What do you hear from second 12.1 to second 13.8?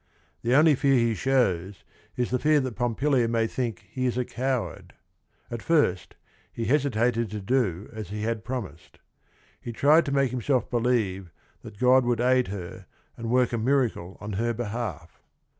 aid her and work a